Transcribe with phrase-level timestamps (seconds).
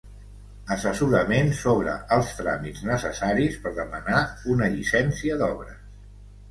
[0.75, 4.27] Assessorament sobre els tràmits necessaris per demanar
[4.57, 5.89] una llicència d'obres.